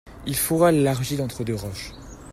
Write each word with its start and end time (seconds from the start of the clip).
Il 0.25 0.35
fora 0.35 0.71
l'argile 0.71 1.21
entre 1.21 1.43
deux 1.43 1.53
roches. 1.53 1.91